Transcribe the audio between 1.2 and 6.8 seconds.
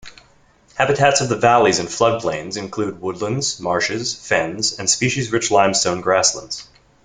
of the valleys and floodplains include woodlands, marshes, fens and species-rich limestone grasslands.